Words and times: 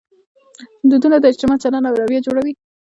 دودونه 0.89 1.17
د 1.19 1.25
اجتماع 1.31 1.57
چلند 1.63 1.85
او 1.87 1.95
رویه 2.01 2.21
جوړوي. 2.27 2.53